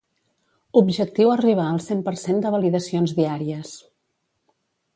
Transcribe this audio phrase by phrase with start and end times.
[0.79, 3.77] Objectiu arribar al cent per cent de validacions diàries